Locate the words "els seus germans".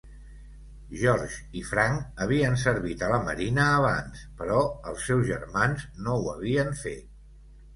4.93-5.87